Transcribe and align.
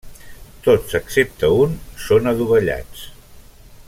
Tots 0.67 0.95
excepte 0.99 1.51
un 1.65 1.75
són 2.07 2.31
adovellats. 2.33 3.05